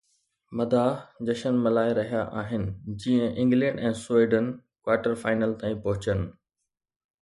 مداح 0.57 0.95
جشن 1.27 1.53
ملهائي 1.65 1.93
رهيا 1.99 2.23
آهن 2.41 2.63
جيئن 3.03 3.37
انگلينڊ 3.45 3.87
۽ 3.93 3.95
سويڊن 4.03 4.53
ڪوارٽر 4.89 5.19
فائنل 5.25 5.59
تائين 5.63 5.83
پهچن 5.89 6.31